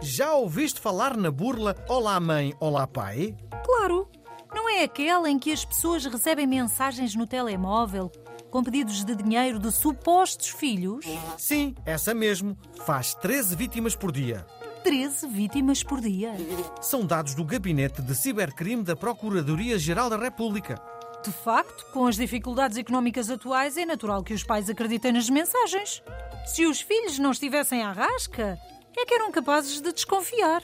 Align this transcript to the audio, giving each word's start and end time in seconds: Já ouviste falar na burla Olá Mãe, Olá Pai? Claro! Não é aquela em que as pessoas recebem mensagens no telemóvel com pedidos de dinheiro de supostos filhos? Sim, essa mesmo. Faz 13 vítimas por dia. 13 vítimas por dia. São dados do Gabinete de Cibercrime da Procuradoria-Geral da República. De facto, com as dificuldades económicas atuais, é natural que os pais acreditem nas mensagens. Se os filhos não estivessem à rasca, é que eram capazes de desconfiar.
Já 0.00 0.34
ouviste 0.34 0.80
falar 0.80 1.16
na 1.16 1.30
burla 1.30 1.74
Olá 1.88 2.20
Mãe, 2.20 2.54
Olá 2.60 2.86
Pai? 2.86 3.36
Claro! 3.64 4.08
Não 4.54 4.68
é 4.68 4.84
aquela 4.84 5.28
em 5.28 5.38
que 5.38 5.52
as 5.52 5.64
pessoas 5.64 6.04
recebem 6.04 6.46
mensagens 6.46 7.14
no 7.14 7.26
telemóvel 7.26 8.10
com 8.50 8.62
pedidos 8.62 9.04
de 9.04 9.16
dinheiro 9.16 9.58
de 9.58 9.72
supostos 9.72 10.48
filhos? 10.48 11.04
Sim, 11.36 11.74
essa 11.84 12.14
mesmo. 12.14 12.56
Faz 12.84 13.12
13 13.14 13.56
vítimas 13.56 13.96
por 13.96 14.12
dia. 14.12 14.46
13 14.84 15.26
vítimas 15.26 15.82
por 15.82 16.00
dia. 16.00 16.34
São 16.80 17.04
dados 17.04 17.34
do 17.34 17.44
Gabinete 17.44 18.00
de 18.00 18.14
Cibercrime 18.14 18.84
da 18.84 18.94
Procuradoria-Geral 18.94 20.08
da 20.08 20.16
República. 20.16 20.80
De 21.24 21.32
facto, 21.32 21.86
com 21.90 22.06
as 22.06 22.16
dificuldades 22.16 22.76
económicas 22.76 23.30
atuais, 23.30 23.78
é 23.78 23.86
natural 23.86 24.22
que 24.22 24.34
os 24.34 24.44
pais 24.44 24.68
acreditem 24.68 25.10
nas 25.10 25.28
mensagens. 25.30 26.02
Se 26.44 26.66
os 26.66 26.82
filhos 26.82 27.18
não 27.18 27.30
estivessem 27.30 27.82
à 27.82 27.90
rasca, 27.90 28.58
é 29.00 29.06
que 29.06 29.14
eram 29.14 29.30
capazes 29.30 29.80
de 29.80 29.92
desconfiar. 29.92 30.62